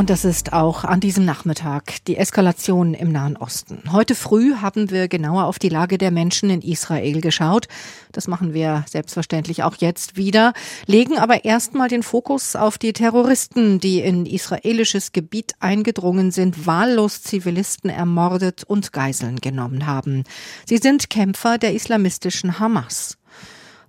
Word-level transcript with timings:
Und 0.00 0.08
das 0.08 0.24
ist 0.24 0.54
auch 0.54 0.84
an 0.84 1.00
diesem 1.00 1.26
Nachmittag 1.26 2.02
die 2.06 2.16
Eskalation 2.16 2.94
im 2.94 3.12
Nahen 3.12 3.36
Osten. 3.36 3.82
Heute 3.92 4.14
früh 4.14 4.54
haben 4.54 4.90
wir 4.90 5.08
genauer 5.08 5.44
auf 5.44 5.58
die 5.58 5.68
Lage 5.68 5.98
der 5.98 6.10
Menschen 6.10 6.48
in 6.48 6.62
Israel 6.62 7.20
geschaut. 7.20 7.68
Das 8.10 8.26
machen 8.26 8.54
wir 8.54 8.86
selbstverständlich 8.88 9.62
auch 9.62 9.76
jetzt 9.76 10.16
wieder, 10.16 10.54
legen 10.86 11.18
aber 11.18 11.44
erstmal 11.44 11.88
den 11.88 12.02
Fokus 12.02 12.56
auf 12.56 12.78
die 12.78 12.94
Terroristen, 12.94 13.78
die 13.78 14.00
in 14.00 14.24
israelisches 14.24 15.12
Gebiet 15.12 15.52
eingedrungen 15.60 16.30
sind, 16.30 16.66
wahllos 16.66 17.20
Zivilisten 17.22 17.90
ermordet 17.90 18.64
und 18.64 18.94
Geiseln 18.94 19.36
genommen 19.36 19.84
haben. 19.84 20.24
Sie 20.64 20.78
sind 20.78 21.10
Kämpfer 21.10 21.58
der 21.58 21.74
islamistischen 21.74 22.58
Hamas. 22.58 23.18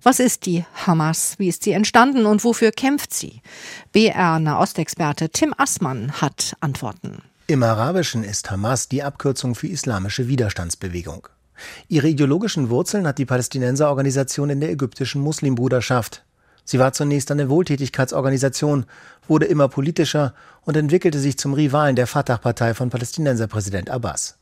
Was 0.04 0.18
ist 0.18 0.46
die 0.46 0.64
Hamas? 0.84 1.34
Wie 1.38 1.46
ist 1.46 1.62
sie 1.62 1.70
entstanden 1.70 2.26
und 2.26 2.42
wofür 2.42 2.72
kämpft 2.72 3.14
sie? 3.14 3.40
BR-Nahostexperte 3.92 5.28
Tim 5.28 5.54
Assmann 5.56 6.20
hat 6.20 6.56
Antworten. 6.58 7.22
Im 7.46 7.62
Arabischen 7.62 8.24
ist 8.24 8.50
Hamas 8.50 8.88
die 8.88 9.04
Abkürzung 9.04 9.54
für 9.54 9.68
Islamische 9.68 10.26
Widerstandsbewegung. 10.26 11.28
Ihre 11.86 12.08
ideologischen 12.08 12.68
Wurzeln 12.68 13.06
hat 13.06 13.18
die 13.18 13.26
Palästinenserorganisation 13.26 14.50
in 14.50 14.60
der 14.60 14.70
ägyptischen 14.70 15.22
Muslimbruderschaft. 15.22 16.24
Sie 16.64 16.80
war 16.80 16.92
zunächst 16.92 17.30
eine 17.30 17.48
Wohltätigkeitsorganisation, 17.48 18.86
wurde 19.28 19.46
immer 19.46 19.68
politischer 19.68 20.34
und 20.62 20.76
entwickelte 20.76 21.20
sich 21.20 21.38
zum 21.38 21.54
Rivalen 21.54 21.94
der 21.94 22.08
Fatah-Partei 22.08 22.74
von 22.74 22.90
Palästinenserpräsident 22.90 23.88
Abbas. 23.88 24.36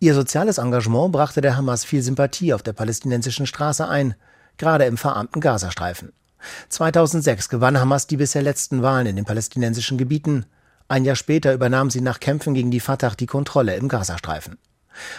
Ihr 0.00 0.14
soziales 0.14 0.58
Engagement 0.58 1.12
brachte 1.12 1.40
der 1.40 1.56
Hamas 1.56 1.84
viel 1.84 2.02
Sympathie 2.02 2.52
auf 2.52 2.64
der 2.64 2.72
palästinensischen 2.72 3.46
Straße 3.46 3.86
ein 3.86 4.16
gerade 4.58 4.84
im 4.84 4.96
verarmten 4.96 5.40
Gazastreifen. 5.40 6.12
2006 6.68 7.48
gewann 7.48 7.80
Hamas 7.80 8.06
die 8.06 8.16
bisher 8.16 8.42
letzten 8.42 8.82
Wahlen 8.82 9.06
in 9.06 9.16
den 9.16 9.24
palästinensischen 9.24 9.98
Gebieten. 9.98 10.46
Ein 10.88 11.04
Jahr 11.04 11.16
später 11.16 11.52
übernahm 11.52 11.90
sie 11.90 12.00
nach 12.00 12.20
Kämpfen 12.20 12.54
gegen 12.54 12.70
die 12.70 12.80
Fatah 12.80 13.10
die 13.10 13.26
Kontrolle 13.26 13.76
im 13.76 13.88
Gazastreifen. 13.88 14.58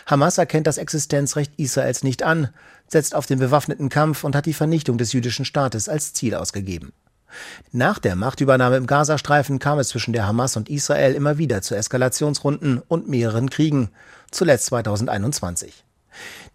Hamas 0.05 0.37
erkennt 0.37 0.67
das 0.67 0.77
Existenzrecht 0.77 1.53
Israels 1.57 2.03
nicht 2.03 2.23
an, 2.23 2.49
setzt 2.87 3.15
auf 3.15 3.25
den 3.25 3.39
bewaffneten 3.39 3.89
Kampf 3.89 4.23
und 4.23 4.35
hat 4.35 4.45
die 4.45 4.53
Vernichtung 4.53 4.97
des 4.97 5.13
jüdischen 5.13 5.45
Staates 5.45 5.87
als 5.87 6.13
Ziel 6.13 6.35
ausgegeben. 6.35 6.91
Nach 7.71 7.99
der 7.99 8.15
Machtübernahme 8.15 8.77
im 8.77 8.87
Gazastreifen 8.87 9.59
kam 9.59 9.77
es 9.79 9.89
zwischen 9.89 10.13
der 10.13 10.27
Hamas 10.27 10.57
und 10.57 10.69
Israel 10.69 11.13
immer 11.13 11.37
wieder 11.37 11.61
zu 11.61 11.75
Eskalationsrunden 11.75 12.81
und 12.87 13.07
mehreren 13.07 13.49
Kriegen, 13.49 13.89
zuletzt 14.31 14.67
2021. 14.67 15.85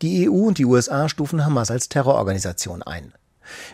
Die 0.02 0.28
EU 0.28 0.46
und 0.46 0.58
die 0.58 0.64
USA 0.64 1.08
stufen 1.08 1.44
Hamas 1.44 1.70
als 1.70 1.88
Terrororganisation 1.88 2.82
ein. 2.82 3.12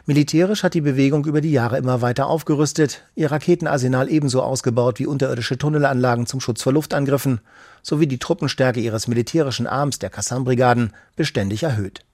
Militärisch 0.06 0.62
hat 0.62 0.74
die 0.74 0.80
Bewegung 0.80 1.24
über 1.26 1.40
die 1.40 1.52
Jahre 1.52 1.78
immer 1.78 2.00
weiter 2.02 2.26
aufgerüstet, 2.26 3.02
ihr 3.14 3.30
Raketenarsenal 3.30 4.10
ebenso 4.10 4.42
ausgebaut 4.42 4.98
wie 4.98 5.06
unterirdische 5.06 5.58
Tunnelanlagen 5.58 6.26
zum 6.26 6.40
Schutz 6.40 6.62
vor 6.62 6.72
Luftangriffen 6.72 7.40
sowie 7.82 8.06
die 8.06 8.18
Truppenstärke 8.18 8.80
ihres 8.80 9.08
militärischen 9.08 9.66
Arms, 9.66 9.98
der 9.98 10.10
Qassam-Brigaden, 10.10 10.92
beständig 11.16 11.62
erhöht. 11.62 12.04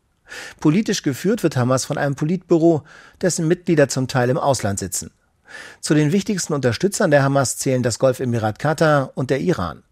Politisch 0.60 1.02
geführt 1.02 1.42
wird 1.42 1.56
Hamas 1.56 1.84
von 1.84 1.98
einem 1.98 2.14
Politbüro, 2.14 2.82
dessen 3.20 3.48
Mitglieder 3.48 3.88
zum 3.88 4.08
Teil 4.08 4.30
im 4.30 4.38
Ausland 4.38 4.78
sitzen. 4.78 5.10
Zu 5.80 5.94
den 5.94 6.12
wichtigsten 6.12 6.52
Unterstützern 6.52 7.10
der 7.10 7.22
Hamas 7.22 7.56
zählen 7.56 7.82
das 7.82 7.98
Golfemirat 7.98 8.58
Katar 8.58 9.12
und 9.14 9.30
der 9.30 9.40
Iran. 9.40 9.82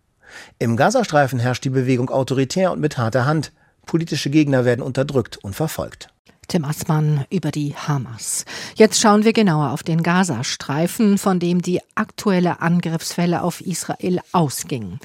Im 0.59 0.77
Gazastreifen 0.77 1.39
herrscht 1.39 1.65
die 1.65 1.71
Bewegung 1.71 2.11
autoritär 2.11 2.73
und 2.73 2.81
mit 2.81 2.99
harter 2.99 3.25
Hand, 3.25 3.53
Politische 3.87 4.31
Gegner 4.31 4.65
werden 4.65 4.83
unterdrückt 4.83 5.39
und 5.43 5.55
verfolgt. 5.55 6.09
Tim 6.47 6.65
Assmann 6.65 7.25
über 7.31 7.51
die 7.51 7.75
Hamas. 7.75 8.45
Jetzt 8.77 9.01
schauen 9.01 9.25
wir 9.25 9.33
genauer 9.33 9.71
auf 9.71 9.83
den 9.83 10.03
Gazastreifen, 10.03 11.19
von 11.19 11.39
dem 11.39 11.63
die 11.63 11.81
aktuelle 11.95 12.61
Angriffswelle 12.61 13.43
auf 13.43 13.61
Israel 13.61 14.21
ausging. 14.33 14.99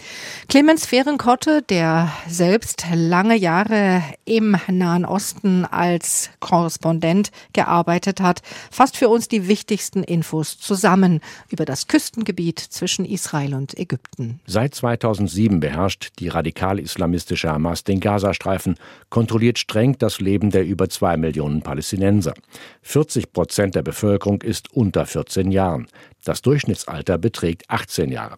Clemens 0.49 0.85
Fehrenkotte, 0.85 1.61
der 1.61 2.11
selbst 2.27 2.85
lange 2.93 3.35
Jahre 3.35 4.03
im 4.25 4.57
Nahen 4.67 5.05
Osten 5.05 5.65
als 5.65 6.29
Korrespondent 6.39 7.31
gearbeitet 7.53 8.21
hat, 8.21 8.41
fasst 8.69 8.97
für 8.97 9.09
uns 9.09 9.27
die 9.27 9.47
wichtigsten 9.47 10.03
Infos 10.03 10.57
zusammen 10.57 11.21
über 11.49 11.65
das 11.65 11.87
Küstengebiet 11.87 12.59
zwischen 12.59 13.05
Israel 13.05 13.53
und 13.53 13.77
Ägypten. 13.77 14.39
Seit 14.45 14.75
2007 14.75 15.59
beherrscht 15.59 16.09
die 16.19 16.27
radikal-islamistische 16.27 17.49
Hamas 17.49 17.83
den 17.83 17.99
Gazastreifen, 17.99 18.75
kontrolliert 19.09 19.57
streng 19.57 19.97
das 19.97 20.19
Leben 20.19 20.49
der 20.49 20.65
über 20.65 20.89
zwei 20.89 21.15
Millionen 21.15 21.28
Millionen 21.29 21.61
Palästinenser. 21.61 22.33
40 22.81 23.31
Prozent 23.33 23.75
der 23.75 23.83
Bevölkerung 23.83 24.41
ist 24.41 24.73
unter 24.73 25.05
14 25.05 25.51
Jahren. 25.51 25.85
Das 26.25 26.41
Durchschnittsalter 26.41 27.19
beträgt 27.19 27.69
18 27.69 28.11
Jahre. 28.11 28.37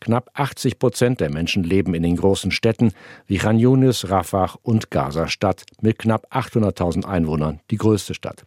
Knapp 0.00 0.30
80 0.34 0.78
Prozent 0.78 1.20
der 1.20 1.30
Menschen 1.30 1.64
leben 1.64 1.94
in 1.94 2.04
den 2.04 2.16
großen 2.16 2.52
Städten 2.52 2.92
wie 3.26 3.38
Khan 3.38 3.58
Yunis, 3.58 4.08
Rafah 4.08 4.54
und 4.62 4.92
Gaza-Stadt 4.92 5.64
mit 5.80 5.98
knapp 5.98 6.32
800.000 6.32 7.04
Einwohnern, 7.04 7.58
die 7.72 7.76
größte 7.76 8.14
Stadt. 8.14 8.44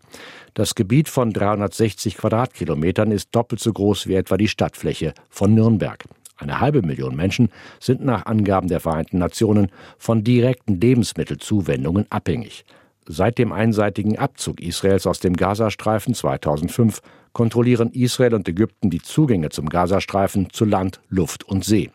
Das 0.53 0.73
Gebiet 0.73 1.09
von 1.09 1.34
360 1.34 2.16
Quadratkilometern 2.16 3.12
ist 3.12 3.35
doppelt 3.35 3.59
so 3.59 3.73
groß 3.73 4.08
wie 4.08 4.16
etwa 4.16 4.38
die 4.38 4.47
Stadtfläche 4.47 5.13
von 5.29 5.53
Nürnberg. 5.53 6.06
Eine 6.38 6.59
halbe 6.59 6.81
Million 6.81 7.16
Menschen 7.16 7.50
sind 7.79 8.03
nach 8.03 8.25
Angaben 8.25 8.68
der 8.68 8.79
Vereinten 8.79 9.19
Nationen 9.19 9.69
von 10.00 10.23
direkten 10.23 10.79
Lebensmittelzuwendungen 10.79 12.08
abhängig. 12.09 12.66
Seit 13.14 13.40
dem 13.40 13.52
einseitigen 13.52 14.18
Abzug 14.18 14.62
Israels 14.62 15.06
aus 15.06 15.20
dem 15.20 15.36
Gazastreifen 15.36 16.14
2005 16.14 17.02
kontrollieren 17.34 17.92
Israel 17.92 18.34
und 18.36 18.48
Ägypten 18.48 18.90
die 18.90 19.02
Zugänge 19.02 19.50
zum 19.50 19.68
Gazastreifen 19.68 20.50
zu 20.52 20.64
Land, 20.64 21.02
Luft 21.10 21.44
und 21.44 21.66
See. 21.66 21.92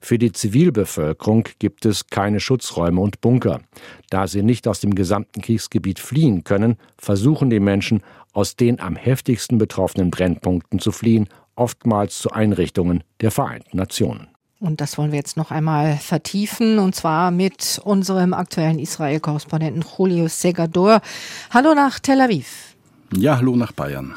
Für 0.00 0.16
die 0.16 0.30
Zivilbevölkerung 0.30 1.48
gibt 1.58 1.86
es 1.86 2.06
keine 2.06 2.38
Schutzräume 2.38 3.00
und 3.00 3.20
Bunker. 3.20 3.62
Da 4.10 4.28
sie 4.28 4.44
nicht 4.44 4.68
aus 4.68 4.78
dem 4.78 4.94
gesamten 4.94 5.40
Kriegsgebiet 5.40 5.98
fliehen 5.98 6.44
können, 6.44 6.76
versuchen 6.96 7.50
die 7.50 7.58
Menschen, 7.58 8.04
aus 8.32 8.54
den 8.54 8.78
am 8.78 8.94
heftigsten 8.94 9.58
betroffenen 9.58 10.12
Brennpunkten 10.12 10.78
zu 10.78 10.92
fliehen, 10.92 11.28
oftmals 11.56 12.16
zu 12.18 12.30
Einrichtungen 12.30 13.02
der 13.20 13.32
Vereinten 13.32 13.76
Nationen. 13.76 14.28
Und 14.60 14.82
das 14.82 14.98
wollen 14.98 15.10
wir 15.10 15.18
jetzt 15.18 15.38
noch 15.38 15.50
einmal 15.50 15.96
vertiefen, 15.96 16.78
und 16.78 16.94
zwar 16.94 17.30
mit 17.30 17.80
unserem 17.82 18.34
aktuellen 18.34 18.78
Israel-Korrespondenten 18.78 19.82
Julio 19.96 20.28
Segador. 20.28 21.00
Hallo 21.48 21.74
nach 21.74 21.98
Tel 21.98 22.20
Aviv. 22.20 22.76
Ja, 23.16 23.38
hallo 23.38 23.56
nach 23.56 23.72
Bayern. 23.72 24.14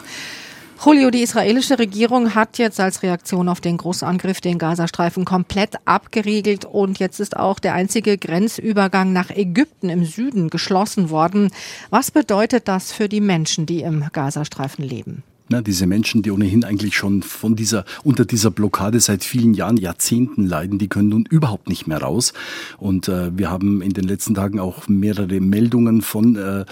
Julio, 0.85 1.11
die 1.11 1.21
israelische 1.21 1.79
Regierung 1.79 2.35
hat 2.35 2.57
jetzt 2.57 2.81
als 2.81 3.03
Reaktion 3.03 3.47
auf 3.47 3.61
den 3.61 3.77
Großangriff 3.77 4.41
den 4.41 4.57
Gazastreifen 4.57 5.23
komplett 5.23 5.75
abgeriegelt 5.85 6.65
und 6.65 6.99
jetzt 6.99 7.21
ist 7.21 7.37
auch 7.37 7.59
der 7.59 7.73
einzige 7.73 8.17
Grenzübergang 8.17 9.13
nach 9.13 9.29
Ägypten 9.29 9.87
im 9.87 10.03
Süden 10.03 10.49
geschlossen 10.49 11.09
worden. 11.09 11.51
Was 11.89 12.11
bedeutet 12.11 12.67
das 12.67 12.91
für 12.91 13.07
die 13.07 13.21
Menschen, 13.21 13.65
die 13.65 13.79
im 13.79 14.09
Gazastreifen 14.11 14.83
leben? 14.83 15.23
Ne, 15.49 15.61
diese 15.61 15.87
Menschen, 15.87 16.21
die 16.21 16.31
ohnehin 16.31 16.63
eigentlich 16.63 16.95
schon 16.95 17.21
von 17.21 17.57
dieser, 17.57 17.83
unter 18.03 18.23
dieser 18.23 18.49
Blockade 18.49 19.01
seit 19.01 19.25
vielen 19.25 19.53
Jahren, 19.53 19.75
Jahrzehnten 19.75 20.45
leiden, 20.45 20.79
die 20.79 20.87
können 20.87 21.09
nun 21.09 21.25
überhaupt 21.25 21.67
nicht 21.67 21.85
mehr 21.85 22.01
raus. 22.01 22.31
Und 22.77 23.09
äh, 23.09 23.37
wir 23.37 23.51
haben 23.51 23.81
in 23.81 23.91
den 23.91 24.05
letzten 24.05 24.35
Tagen 24.35 24.61
auch 24.61 24.87
mehrere 24.87 25.41
Meldungen 25.41 26.01
von 26.01 26.37
äh, 26.37 26.63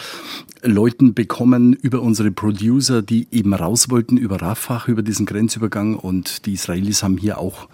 Leuten 0.64 1.14
bekommen 1.14 1.74
über 1.74 2.02
unsere 2.02 2.32
Producer, 2.32 3.02
die 3.02 3.28
eben 3.32 3.54
raus 3.54 3.90
wollten 3.90 4.16
über 4.16 4.42
Rafah, 4.42 4.84
über 4.88 5.02
diesen 5.02 5.26
Grenzübergang. 5.26 5.96
Und 5.96 6.46
die 6.46 6.54
Israelis 6.54 7.04
haben 7.04 7.18
hier 7.18 7.40
auch 7.40 7.68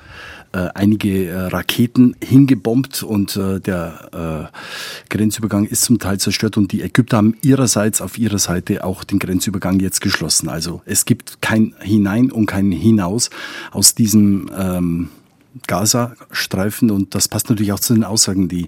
äh, 0.51 0.69
einige 0.73 1.27
äh, 1.27 1.47
Raketen 1.47 2.15
hingebombt 2.23 3.03
und 3.03 3.35
äh, 3.35 3.59
der 3.59 4.49
äh, 4.51 5.09
Grenzübergang 5.09 5.65
ist 5.65 5.83
zum 5.83 5.99
Teil 5.99 6.19
zerstört 6.19 6.57
und 6.57 6.71
die 6.71 6.81
Ägypter 6.81 7.17
haben 7.17 7.35
ihrerseits 7.41 8.01
auf 8.01 8.17
ihrer 8.17 8.39
Seite 8.39 8.83
auch 8.83 9.03
den 9.03 9.19
Grenzübergang 9.19 9.79
jetzt 9.79 10.01
geschlossen. 10.01 10.49
Also 10.49 10.81
es 10.85 11.05
gibt 11.05 11.41
kein 11.41 11.75
Hinein 11.79 12.31
und 12.31 12.45
kein 12.45 12.71
Hinaus 12.71 13.29
aus 13.71 13.95
diesem 13.95 14.49
ähm, 14.57 15.09
Gaza-Streifen 15.65 16.91
und 16.91 17.15
das 17.15 17.27
passt 17.27 17.49
natürlich 17.49 17.73
auch 17.73 17.79
zu 17.79 17.93
den 17.93 18.03
Aussagen, 18.03 18.47
die 18.47 18.67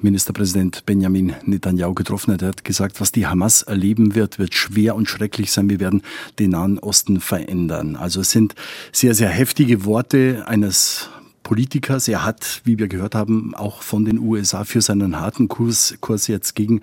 Ministerpräsident 0.00 0.84
Benjamin 0.84 1.34
Netanyahu 1.44 1.94
getroffen 1.94 2.34
hat. 2.34 2.42
Er 2.42 2.48
hat 2.48 2.64
gesagt, 2.64 3.00
was 3.00 3.12
die 3.12 3.26
Hamas 3.26 3.62
erleben 3.62 4.14
wird, 4.14 4.38
wird 4.38 4.54
schwer 4.54 4.94
und 4.94 5.08
schrecklich 5.08 5.52
sein. 5.52 5.70
Wir 5.70 5.80
werden 5.80 6.02
den 6.38 6.50
Nahen 6.50 6.78
Osten 6.78 7.20
verändern. 7.20 7.96
Also 7.96 8.20
es 8.20 8.30
sind 8.30 8.54
sehr, 8.92 9.14
sehr 9.14 9.30
heftige 9.30 9.84
Worte 9.84 10.44
eines 10.46 11.08
Politikers. 11.46 12.08
Er 12.08 12.24
hat, 12.24 12.60
wie 12.64 12.76
wir 12.76 12.88
gehört 12.88 13.14
haben, 13.14 13.54
auch 13.54 13.82
von 13.82 14.04
den 14.04 14.18
USA 14.18 14.64
für 14.64 14.82
seinen 14.82 15.20
harten 15.20 15.46
Kurs, 15.46 15.94
Kurs 16.00 16.26
jetzt 16.26 16.56
gegen 16.56 16.80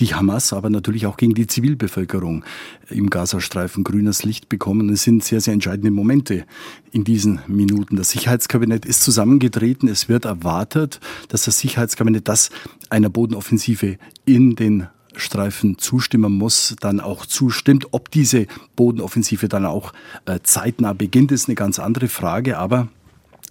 die 0.00 0.12
Hamas, 0.12 0.52
aber 0.52 0.70
natürlich 0.70 1.06
auch 1.06 1.16
gegen 1.16 1.34
die 1.34 1.46
Zivilbevölkerung 1.46 2.44
im 2.90 3.10
Gazastreifen 3.10 3.84
grünes 3.84 4.24
Licht 4.24 4.48
bekommen. 4.48 4.88
Es 4.88 5.04
sind 5.04 5.22
sehr, 5.22 5.40
sehr 5.40 5.54
entscheidende 5.54 5.92
Momente 5.92 6.46
in 6.90 7.04
diesen 7.04 7.38
Minuten. 7.46 7.94
Das 7.94 8.10
Sicherheitskabinett 8.10 8.84
ist 8.84 9.04
zusammengetreten. 9.04 9.88
Es 9.88 10.08
wird 10.08 10.24
erwartet, 10.24 10.98
dass 11.28 11.44
das 11.44 11.60
Sicherheitskabinett 11.60 12.26
das 12.26 12.50
einer 12.90 13.08
Bodenoffensive 13.08 13.98
in 14.24 14.56
den 14.56 14.88
Streifen 15.14 15.78
zustimmen 15.78 16.32
muss, 16.32 16.74
dann 16.80 16.98
auch 16.98 17.24
zustimmt. 17.24 17.86
Ob 17.92 18.10
diese 18.10 18.48
Bodenoffensive 18.74 19.48
dann 19.48 19.64
auch 19.64 19.92
äh, 20.24 20.40
zeitnah 20.42 20.92
beginnt, 20.92 21.30
ist 21.30 21.48
eine 21.48 21.54
ganz 21.54 21.78
andere 21.78 22.08
Frage. 22.08 22.58
Aber 22.58 22.88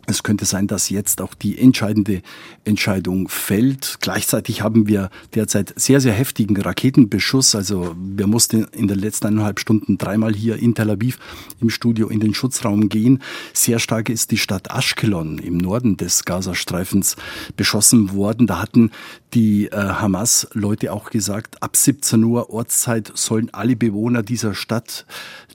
es 0.08 0.24
könnte 0.24 0.46
sein, 0.46 0.68
dass 0.68 0.90
jetzt 0.90 1.22
auch 1.22 1.34
die 1.34 1.58
entscheidende 1.58 2.22
Entscheidung 2.64 3.28
fällt. 3.30 3.98
Gleichzeitig 4.02 4.62
haben 4.62 4.88
wir 4.88 5.10
derzeit 5.34 5.74
sehr, 5.76 6.02
sehr 6.02 6.14
heftigen 6.14 6.60
Raketenbeschuss. 6.60 7.56
Also 7.56 7.96
wir 7.98 8.28
mussten 8.28 8.66
in 8.72 8.88
den 8.88 9.00
letzten 9.00 9.28
eineinhalb 9.28 9.60
Stunden 9.60 9.98
dreimal 9.98 10.34
hier 10.34 10.58
in 10.58 10.76
Tel 10.76 10.90
Aviv 10.90 11.20
im 11.60 11.70
Studio 11.70 12.08
in 12.08 12.20
den 12.20 12.34
Schutzraum 12.34 12.90
gehen. 12.90 13.22
Sehr 13.54 13.80
stark 13.80 14.10
ist 14.10 14.32
die 14.32 14.38
Stadt 14.38 14.70
Ashkelon 14.70 15.40
im 15.40 15.58
Norden 15.58 15.98
des 15.98 16.26
Gazastreifens 16.26 17.16
beschossen 17.56 18.14
worden. 18.14 18.48
Da 18.48 18.62
hatten 18.62 18.92
die 19.34 19.68
äh, 19.68 19.76
Hamas-Leute 19.76 20.94
auch 20.94 21.10
gesagt, 21.10 21.62
ab 21.62 21.76
17 21.76 22.24
Uhr 22.24 22.50
Ortszeit 22.50 23.12
sollen 23.16 23.54
alle 23.54 23.76
Bewohner 23.76 24.24
dieser 24.24 24.54
Stadt 24.54 25.06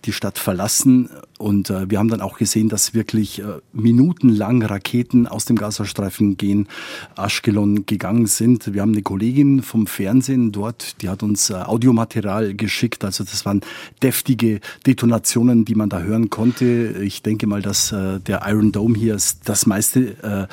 die 0.05 0.13
Stadt 0.13 0.39
verlassen. 0.39 1.11
Und 1.39 1.71
äh, 1.71 1.91
wir 1.91 1.99
haben 1.99 2.09
dann 2.09 2.21
auch 2.21 2.39
gesehen, 2.39 2.69
dass 2.69 2.95
wirklich 2.95 3.41
äh, 3.41 3.45
minutenlang 4.41 4.63
Raketen 4.63 5.27
aus 5.27 5.45
dem 5.45 5.57
Gazastreifen 5.57 6.37
gehen, 6.37 6.69
Aschkelon 7.17 7.87
gegangen 7.87 8.27
sind. 8.27 8.73
Wir 8.73 8.83
haben 8.83 8.93
eine 8.93 9.03
Kollegin 9.03 9.63
vom 9.63 9.87
Fernsehen 9.87 10.53
dort, 10.53 11.03
die 11.03 11.09
hat 11.09 11.23
uns 11.23 11.51
äh, 11.51 11.55
Audiomaterial 11.55 12.55
geschickt. 12.55 13.05
Also 13.05 13.25
das 13.25 13.45
waren 13.45 13.61
deftige 14.03 14.61
Detonationen, 14.87 15.65
die 15.65 15.75
man 15.75 15.89
da 15.89 16.01
hören 16.01 16.31
konnte. 16.31 16.97
Ich 17.03 17.23
denke 17.23 17.47
mal, 17.47 17.63
dass 17.63 17.93
äh, 17.93 18.21
der 18.21 18.43
Iron 18.47 18.73
Dome 18.73 18.97
hier 18.97 19.19
das 19.45 19.67
meiste 19.67 20.01
äh, 20.23 20.47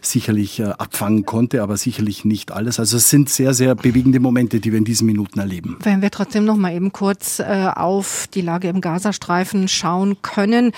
sicherlich 0.00 0.62
abfangen 0.62 1.24
konnte, 1.24 1.62
aber 1.62 1.76
sicherlich 1.76 2.24
nicht 2.24 2.52
alles. 2.52 2.78
Also 2.78 2.98
es 2.98 3.10
sind 3.10 3.28
sehr, 3.28 3.54
sehr 3.54 3.74
bewegende 3.74 4.20
Momente, 4.20 4.60
die 4.60 4.70
wir 4.70 4.78
in 4.78 4.84
diesen 4.84 5.06
Minuten 5.06 5.38
erleben. 5.38 5.78
Wenn 5.82 6.02
wir 6.02 6.10
trotzdem 6.10 6.44
noch 6.44 6.56
mal 6.56 6.72
eben 6.74 6.92
kurz 6.92 7.40
auf 7.40 8.28
die 8.32 8.42
Lage 8.42 8.68
im 8.68 8.80
Gazastreifen 8.80 9.68
schauen 9.68 10.20
können. 10.22 10.72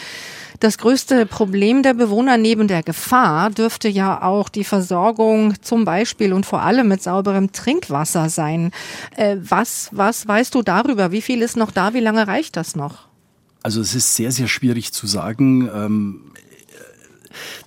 Das 0.61 0.79
größte 0.79 1.27
Problem 1.27 1.83
der 1.83 1.95
Bewohner 1.95 2.37
neben 2.37 2.69
der 2.69 2.83
Gefahr 2.83 3.51
dürfte 3.51 3.89
ja 3.89 4.23
auch 4.23 4.49
die 4.49 4.65
Versorgung 4.65 5.55
zum 5.63 5.85
Beispiel 5.85 6.33
und 6.33 6.47
vor 6.47 6.63
allem 6.63 6.89
mit 6.89 7.03
sauberem 7.03 7.53
Trinkwasser 7.53 8.29
sein. 8.29 8.71
Äh, 9.17 9.37
was, 9.41 9.89
was 9.93 10.27
weißt 10.27 10.55
du 10.55 10.63
darüber? 10.63 11.13
Wie 11.13 11.23
viel 11.23 11.43
ist 11.43 11.57
noch 11.57 11.71
da? 11.71 11.95
Wie 11.95 12.01
lange 12.01 12.27
reicht 12.27 12.57
das 12.57 12.77
noch? 12.77 13.09
Also 13.63 13.81
es 13.81 13.95
ist 13.95 14.15
sehr, 14.15 14.31
sehr 14.31 14.49
schwierig 14.49 14.93
zu 14.93 15.07
sagen. 15.07 15.71
Ähm, 15.75 16.21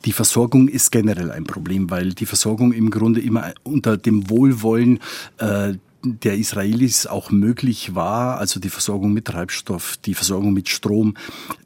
die 0.06 0.14
Versorgung 0.14 0.68
ist 0.68 0.92
generell 0.92 1.32
ein 1.32 1.44
Problem, 1.44 1.90
weil 1.90 2.14
die 2.14 2.26
Versorgung 2.26 2.72
im 2.72 2.90
Grunde 2.90 3.20
immer 3.20 3.54
unter 3.64 3.98
dem 3.98 4.30
Wohlwollen 4.30 5.00
äh, 5.40 5.74
der 6.04 6.38
Israelis 6.38 7.08
auch 7.08 7.32
möglich 7.32 7.96
war, 7.96 8.38
also 8.38 8.60
die 8.60 8.70
Versorgung 8.70 9.14
mit 9.14 9.26
Treibstoff, 9.26 9.98
die 9.98 10.14
Versorgung 10.14 10.54
mit 10.54 10.70
Strom, 10.70 11.16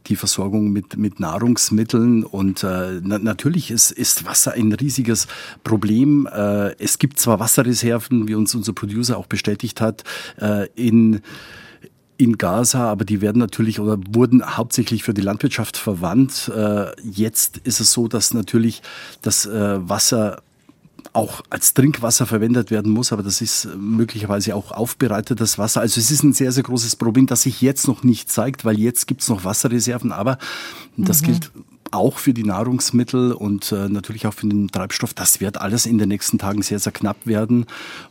die 0.07 0.15
Versorgung 0.15 0.71
mit, 0.71 0.97
mit 0.97 1.19
Nahrungsmitteln. 1.19 2.23
Und 2.23 2.63
äh, 2.63 2.99
na, 3.03 3.19
natürlich 3.19 3.71
ist, 3.71 3.91
ist 3.91 4.25
Wasser 4.25 4.53
ein 4.53 4.71
riesiges 4.73 5.27
Problem. 5.63 6.27
Äh, 6.31 6.75
es 6.79 6.97
gibt 6.97 7.19
zwar 7.19 7.39
Wasserreserven, 7.39 8.27
wie 8.27 8.35
uns 8.35 8.55
unser 8.55 8.73
Producer 8.73 9.17
auch 9.17 9.27
bestätigt 9.27 9.81
hat, 9.81 10.03
äh, 10.39 10.67
in 10.75 11.21
in 12.17 12.37
Gaza, 12.37 12.91
aber 12.91 13.03
die 13.03 13.19
werden 13.19 13.39
natürlich 13.39 13.79
oder 13.79 13.97
wurden 14.11 14.45
hauptsächlich 14.45 15.01
für 15.01 15.13
die 15.13 15.21
Landwirtschaft 15.21 15.75
verwandt. 15.75 16.51
Äh, 16.55 16.91
jetzt 17.01 17.57
ist 17.57 17.79
es 17.79 17.91
so, 17.93 18.07
dass 18.07 18.35
natürlich 18.35 18.83
das 19.23 19.47
äh, 19.47 19.89
Wasser 19.89 20.43
auch 21.13 21.41
als 21.49 21.73
Trinkwasser 21.73 22.25
verwendet 22.25 22.71
werden 22.71 22.91
muss, 22.91 23.11
aber 23.11 23.23
das 23.23 23.41
ist 23.41 23.67
möglicherweise 23.77 24.55
auch 24.55 24.71
aufbereitetes 24.71 25.57
Wasser. 25.57 25.81
Also 25.81 25.99
es 25.99 26.09
ist 26.09 26.23
ein 26.23 26.33
sehr, 26.33 26.51
sehr 26.51 26.63
großes 26.63 26.95
Problem, 26.95 27.27
das 27.27 27.41
sich 27.43 27.61
jetzt 27.61 27.87
noch 27.87 28.03
nicht 28.03 28.29
zeigt, 28.29 28.63
weil 28.63 28.79
jetzt 28.79 29.07
gibt 29.07 29.21
es 29.21 29.29
noch 29.29 29.43
Wasserreserven, 29.43 30.11
aber 30.11 30.37
das 30.97 31.21
mhm. 31.21 31.25
gilt 31.25 31.51
auch 31.91 32.17
für 32.17 32.33
die 32.33 32.43
Nahrungsmittel 32.43 33.33
und 33.33 33.71
äh, 33.71 33.89
natürlich 33.89 34.25
auch 34.27 34.33
für 34.33 34.47
den 34.47 34.69
Treibstoff. 34.69 35.13
Das 35.13 35.41
wird 35.41 35.59
alles 35.59 35.85
in 35.85 35.97
den 35.97 36.09
nächsten 36.09 36.37
Tagen 36.37 36.61
sehr, 36.61 36.79
sehr 36.79 36.91
knapp 36.91 37.25
werden. 37.25 37.65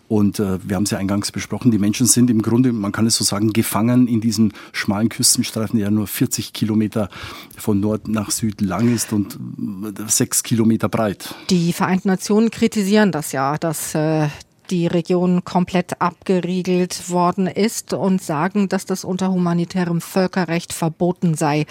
Und 0.09 0.41
äh, 0.41 0.59
wir 0.69 0.77
haben 0.77 0.85
es 0.85 0.91
ja 0.91 0.99
eingangs 0.99 1.33
besprochen, 1.33 1.71
die 1.71 1.79
Menschen 1.79 2.07
sind 2.07 2.31
im 2.31 2.43
Grunde, 2.43 2.73
man 2.73 2.93
kann 2.93 3.07
es 3.07 3.17
so 3.17 3.25
sagen, 3.25 3.53
gefangen 3.53 4.09
in 4.09 4.21
diesem 4.21 4.53
schmalen 4.73 5.09
Küstenstreifen, 5.09 5.79
der 5.79 5.91
nur 5.91 6.07
40 6.07 6.53
Kilometer 6.53 7.09
von 7.57 7.81
Nord 7.81 8.09
nach 8.09 8.31
Süd 8.31 8.61
lang 8.61 8.93
ist 8.93 9.13
und 9.13 9.35
äh, 9.35 10.03
sechs 10.09 10.43
Kilometer 10.43 10.89
breit. 10.89 11.35
Die 11.49 11.73
Vereinten 11.73 12.09
Nationen 12.09 12.51
kritisieren 12.51 13.13
das 13.13 13.33
ja, 13.33 13.57
dass 13.57 13.95
äh, 13.95 14.29
die 14.71 14.87
Region 14.87 15.45
komplett 15.45 16.01
abgeriegelt 16.01 17.11
worden 17.11 17.47
ist 17.47 17.93
und 17.93 18.23
sagen, 18.23 18.69
dass 18.69 18.87
das 18.87 19.05
unter 19.05 19.31
humanitärem 19.31 20.01
Völkerrecht 20.01 20.73
verboten 20.73 21.35
sei. 21.35 21.67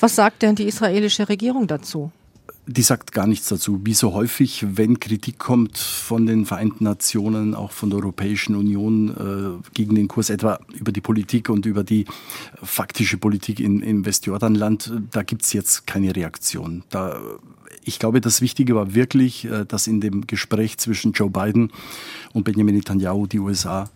Was 0.00 0.16
sagt 0.16 0.42
denn 0.42 0.54
die 0.54 0.66
israelische 0.66 1.28
Regierung 1.28 1.66
dazu? 1.66 2.10
die 2.68 2.82
sagt 2.82 3.12
gar 3.12 3.26
nichts 3.26 3.48
dazu. 3.48 3.80
Wie 3.84 3.94
so 3.94 4.12
häufig, 4.12 4.64
wenn 4.76 5.00
Kritik 5.00 5.38
kommt 5.38 5.78
von 5.78 6.26
den 6.26 6.44
Vereinten 6.44 6.84
Nationen, 6.84 7.54
auch 7.54 7.72
von 7.72 7.88
der 7.88 8.00
Europäischen 8.00 8.54
Union 8.54 9.08
äh, 9.62 9.70
gegen 9.72 9.94
den 9.94 10.06
Kurs, 10.06 10.28
etwa 10.28 10.60
über 10.74 10.92
die 10.92 11.00
Politik 11.00 11.48
und 11.48 11.64
über 11.64 11.82
die 11.82 12.04
faktische 12.62 13.16
Politik 13.16 13.58
in, 13.58 13.80
im 13.80 14.04
Westjordanland, 14.04 14.92
da 15.10 15.22
gibt's 15.22 15.54
jetzt 15.54 15.86
keine 15.86 16.14
Reaktion. 16.14 16.84
Da 16.90 17.18
ich 17.84 17.98
glaube, 17.98 18.20
das 18.20 18.40
Wichtige 18.40 18.74
war 18.74 18.94
wirklich, 18.94 19.44
äh, 19.44 19.64
dass 19.64 19.86
in 19.86 20.00
dem 20.00 20.26
Gespräch 20.26 20.78
zwischen 20.78 21.12
Joe 21.12 21.30
Biden 21.30 21.72
und 22.32 22.44
Benjamin 22.44 22.76
Netanyahu 22.76 23.26
die 23.26 23.38
USA 23.38 23.90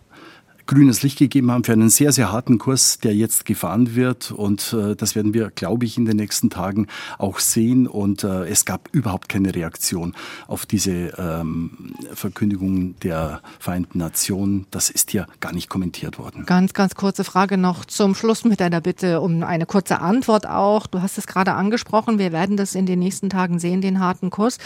grünes 0.65 1.03
Licht 1.03 1.19
gegeben 1.19 1.51
haben 1.51 1.63
für 1.63 1.73
einen 1.73 1.89
sehr, 1.89 2.11
sehr 2.11 2.31
harten 2.31 2.57
Kurs, 2.57 2.99
der 2.99 3.15
jetzt 3.15 3.45
gefahren 3.45 3.95
wird. 3.95 4.31
Und 4.31 4.73
äh, 4.73 4.95
das 4.95 5.15
werden 5.15 5.33
wir, 5.33 5.49
glaube 5.51 5.85
ich, 5.85 5.97
in 5.97 6.05
den 6.05 6.17
nächsten 6.17 6.49
Tagen 6.49 6.87
auch 7.17 7.39
sehen. 7.39 7.87
Und 7.87 8.23
äh, 8.23 8.45
es 8.45 8.65
gab 8.65 8.89
überhaupt 8.91 9.29
keine 9.29 9.53
Reaktion 9.53 10.15
auf 10.47 10.65
diese 10.65 11.13
ähm, 11.17 11.93
Verkündigung 12.13 12.99
der 12.99 13.41
Vereinten 13.59 13.97
Nationen. 13.97 14.65
Das 14.71 14.89
ist 14.89 15.11
hier 15.11 15.27
gar 15.39 15.53
nicht 15.53 15.69
kommentiert 15.69 16.17
worden. 16.17 16.45
Ganz, 16.45 16.73
ganz 16.73 16.95
kurze 16.95 17.23
Frage 17.23 17.57
noch 17.57 17.85
zum 17.85 18.15
Schluss 18.15 18.45
mit 18.45 18.59
deiner 18.59 18.81
Bitte 18.81 19.21
um 19.21 19.43
eine 19.43 19.65
kurze 19.65 19.99
Antwort 19.99 20.47
auch. 20.47 20.87
Du 20.87 21.01
hast 21.01 21.17
es 21.17 21.27
gerade 21.27 21.53
angesprochen. 21.53 22.19
Wir 22.19 22.31
werden 22.31 22.57
das 22.57 22.75
in 22.75 22.85
den 22.85 22.99
nächsten 22.99 23.29
Tagen 23.29 23.59
sehen, 23.59 23.81
den 23.81 23.99
harten 23.99 24.29
Kurs. 24.29 24.57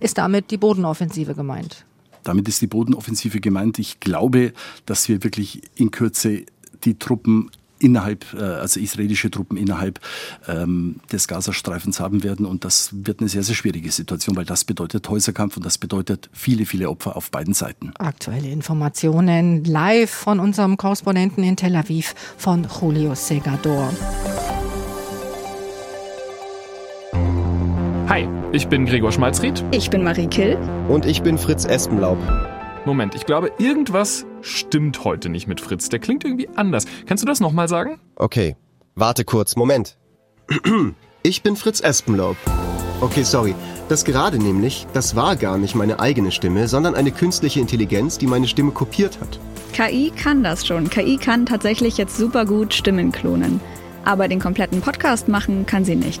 Ist 0.00 0.18
damit 0.18 0.50
die 0.50 0.56
Bodenoffensive 0.56 1.34
gemeint? 1.34 1.84
Damit 2.24 2.48
ist 2.48 2.60
die 2.62 2.66
Bodenoffensive 2.66 3.40
gemeint. 3.40 3.78
Ich 3.78 4.00
glaube, 4.00 4.52
dass 4.86 5.08
wir 5.08 5.24
wirklich 5.24 5.62
in 5.76 5.90
Kürze 5.90 6.44
die 6.84 6.98
Truppen 6.98 7.50
innerhalb, 7.80 8.32
äh, 8.34 8.42
also 8.42 8.78
israelische 8.78 9.30
Truppen 9.30 9.56
innerhalb 9.56 10.00
ähm, 10.46 11.00
des 11.10 11.26
Gazastreifens 11.26 11.98
haben 11.98 12.22
werden. 12.22 12.46
Und 12.46 12.64
das 12.64 12.90
wird 12.92 13.20
eine 13.20 13.28
sehr, 13.28 13.42
sehr 13.42 13.54
schwierige 13.54 13.90
Situation, 13.90 14.36
weil 14.36 14.44
das 14.44 14.64
bedeutet 14.64 15.08
Häuserkampf 15.08 15.56
und 15.56 15.66
das 15.66 15.78
bedeutet 15.78 16.30
viele, 16.32 16.66
viele 16.66 16.88
Opfer 16.88 17.16
auf 17.16 17.30
beiden 17.30 17.54
Seiten. 17.54 17.92
Aktuelle 17.98 18.48
Informationen 18.48 19.64
live 19.64 20.10
von 20.10 20.38
unserem 20.40 20.76
Korrespondenten 20.76 21.42
in 21.42 21.56
Tel 21.56 21.74
Aviv 21.74 22.14
von 22.36 22.66
Julio 22.80 23.14
Segador. 23.14 23.92
Hi, 28.10 28.28
ich 28.50 28.66
bin 28.66 28.86
Gregor 28.86 29.12
Schmalzried. 29.12 29.64
Ich 29.70 29.88
bin 29.88 30.02
Marie 30.02 30.26
Kill. 30.26 30.58
Und 30.88 31.06
ich 31.06 31.22
bin 31.22 31.38
Fritz 31.38 31.64
Espenlaub. 31.64 32.18
Moment, 32.84 33.14
ich 33.14 33.24
glaube, 33.24 33.52
irgendwas 33.58 34.26
stimmt 34.40 35.04
heute 35.04 35.28
nicht 35.28 35.46
mit 35.46 35.60
Fritz. 35.60 35.90
Der 35.90 36.00
klingt 36.00 36.24
irgendwie 36.24 36.48
anders. 36.56 36.86
Kannst 37.06 37.22
du 37.22 37.26
das 37.28 37.38
nochmal 37.38 37.68
sagen? 37.68 38.00
Okay, 38.16 38.56
warte 38.96 39.24
kurz, 39.24 39.54
Moment. 39.54 39.96
Ich 41.22 41.42
bin 41.42 41.54
Fritz 41.54 41.80
Espenlaub. 41.80 42.36
Okay, 43.00 43.22
sorry. 43.22 43.54
Das 43.88 44.04
gerade 44.04 44.38
nämlich, 44.38 44.88
das 44.92 45.14
war 45.14 45.36
gar 45.36 45.56
nicht 45.56 45.76
meine 45.76 46.00
eigene 46.00 46.32
Stimme, 46.32 46.66
sondern 46.66 46.96
eine 46.96 47.12
künstliche 47.12 47.60
Intelligenz, 47.60 48.18
die 48.18 48.26
meine 48.26 48.48
Stimme 48.48 48.72
kopiert 48.72 49.20
hat. 49.20 49.38
KI 49.72 50.10
kann 50.16 50.42
das 50.42 50.66
schon. 50.66 50.90
KI 50.90 51.16
kann 51.16 51.46
tatsächlich 51.46 51.96
jetzt 51.96 52.16
super 52.16 52.44
gut 52.44 52.74
Stimmen 52.74 53.12
klonen. 53.12 53.60
Aber 54.04 54.26
den 54.26 54.40
kompletten 54.40 54.80
Podcast 54.80 55.28
machen 55.28 55.66
kann 55.66 55.84
sie 55.84 55.94
nicht. 55.94 56.20